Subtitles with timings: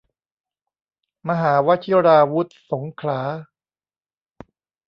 [1.29, 3.21] มหาวชิราวุธสงขลา